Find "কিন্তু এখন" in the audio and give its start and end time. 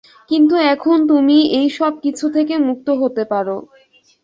0.31-0.97